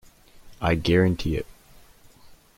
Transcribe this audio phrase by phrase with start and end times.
[0.59, 1.45] I guarantee it.